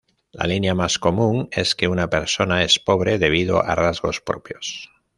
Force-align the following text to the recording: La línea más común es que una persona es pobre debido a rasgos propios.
La 0.33 0.47
línea 0.47 0.73
más 0.73 0.97
común 0.97 1.47
es 1.51 1.75
que 1.75 1.87
una 1.87 2.09
persona 2.09 2.63
es 2.63 2.79
pobre 2.79 3.19
debido 3.19 3.63
a 3.63 3.75
rasgos 3.75 4.19
propios. 4.19 4.89